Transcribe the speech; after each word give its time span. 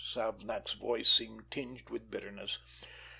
Savnak's 0.03 0.73
voice 0.73 1.07
seemed 1.07 1.51
tinged 1.51 1.91
with 1.91 2.09
bitterness. 2.09 2.57